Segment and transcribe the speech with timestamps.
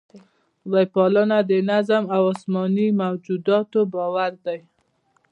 [0.61, 4.59] خدای پالنه د نظم او اسماني موجوداتو باور دی.